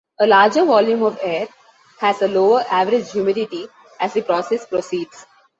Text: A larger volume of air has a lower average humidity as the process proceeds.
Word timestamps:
A 0.19 0.25
larger 0.25 0.65
volume 0.65 1.03
of 1.03 1.19
air 1.21 1.47
has 1.99 2.23
a 2.23 2.27
lower 2.27 2.65
average 2.71 3.11
humidity 3.11 3.67
as 3.99 4.13
the 4.15 4.23
process 4.23 4.65
proceeds. 4.65 5.27